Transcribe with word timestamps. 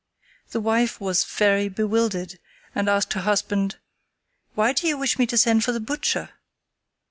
The 0.49 0.59
wife 0.59 0.99
was 0.99 1.23
very 1.25 1.69
bewildered 1.69 2.39
and 2.73 2.89
asked 2.89 3.13
her 3.13 3.21
husband: 3.21 3.75
"Why 4.55 4.73
do 4.73 4.87
you 4.87 4.97
wish 4.97 5.19
me 5.19 5.27
to 5.27 5.37
send 5.37 5.63
for 5.63 5.73
the 5.73 5.79
butcher?" 5.79 6.31